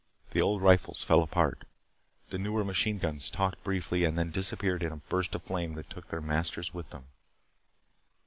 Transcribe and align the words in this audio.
The 0.31 0.41
old 0.41 0.63
rifles 0.63 1.03
fell 1.03 1.21
apart. 1.21 1.61
The 2.31 2.39
newer 2.39 2.63
machine 2.65 2.97
guns 2.97 3.29
talked 3.29 3.63
briefly, 3.63 4.03
and 4.03 4.17
then 4.17 4.31
disappeared 4.31 4.81
in 4.81 4.91
a 4.91 4.95
burst 4.97 5.35
of 5.35 5.43
flame 5.43 5.75
that 5.75 5.91
took 5.91 6.09
their 6.09 6.21
masters 6.21 6.73
with 6.73 6.89
them. 6.89 7.05